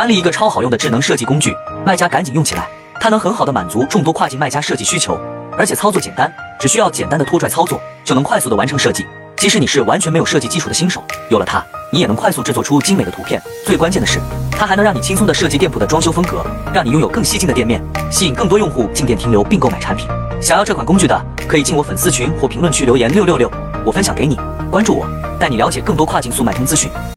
[0.00, 1.54] 安利一个超好用的智能设计工具，
[1.84, 2.66] 卖家赶紧用起来，
[2.98, 5.20] 它能很好的满足众多跨境卖家设计需求，
[5.58, 9.04] 而且操作简单，只需要简单的拖拽操作就能快速的完成设计。
[9.36, 13.42] 即使你是完全没有设计基础的新手，有了它，你也能快速制作出精美的图片。
[13.66, 14.18] 最关键的是，
[14.50, 16.42] 它还能让你轻松的设计店铺的装修风格，
[16.72, 17.78] 让你拥有更吸睛的店面，
[18.10, 20.08] 吸引更多用户进店停留并购买产品。
[20.40, 23.52] 想要这款工具的，可以进我粉丝群或评论区留言六六六，
[23.84, 24.40] 我分享给你。
[24.70, 25.06] 关注我，
[25.38, 26.90] 带你了解更多跨境速卖通资讯。